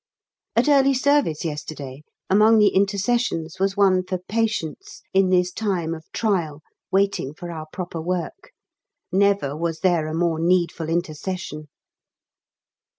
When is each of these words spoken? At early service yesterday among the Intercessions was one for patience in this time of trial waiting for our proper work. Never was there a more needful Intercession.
At 0.55 0.67
early 0.67 0.95
service 0.95 1.45
yesterday 1.45 2.01
among 2.27 2.57
the 2.57 2.69
Intercessions 2.69 3.59
was 3.59 3.77
one 3.77 4.01
for 4.01 4.17
patience 4.17 5.03
in 5.13 5.29
this 5.29 5.51
time 5.51 5.93
of 5.93 6.11
trial 6.11 6.63
waiting 6.91 7.35
for 7.35 7.51
our 7.51 7.67
proper 7.71 8.01
work. 8.01 8.51
Never 9.11 9.55
was 9.55 9.81
there 9.81 10.07
a 10.07 10.15
more 10.15 10.39
needful 10.39 10.89
Intercession. 10.89 11.67